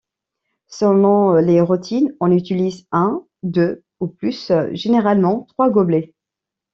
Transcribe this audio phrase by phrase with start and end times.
[0.65, 6.15] Selon les routines, on utilise un, deux ou plus, généralement trois gobelets.